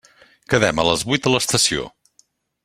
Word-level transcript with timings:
Quedem 0.53 0.81
a 0.83 0.85
les 0.87 1.03
vuit 1.11 1.29
a 1.31 1.35
l'estació. 1.35 1.85